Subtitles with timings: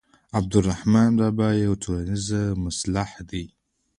[0.37, 2.27] عبدالرحمان بابا یو ټولنیز
[2.63, 3.45] مصلح دی.